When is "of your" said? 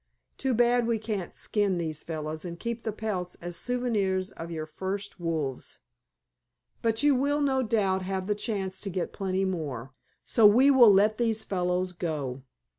4.31-4.65